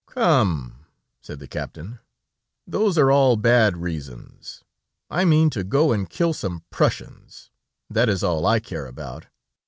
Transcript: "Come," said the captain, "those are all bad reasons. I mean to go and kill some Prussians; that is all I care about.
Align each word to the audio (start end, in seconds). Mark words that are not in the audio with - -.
"Come," 0.07 0.87
said 1.21 1.37
the 1.37 1.47
captain, 1.47 1.99
"those 2.65 2.97
are 2.97 3.11
all 3.11 3.35
bad 3.35 3.77
reasons. 3.77 4.63
I 5.11 5.25
mean 5.25 5.51
to 5.51 5.63
go 5.63 5.91
and 5.91 6.09
kill 6.09 6.33
some 6.33 6.63
Prussians; 6.71 7.51
that 7.87 8.09
is 8.09 8.23
all 8.23 8.47
I 8.47 8.59
care 8.61 8.87
about. 8.87 9.27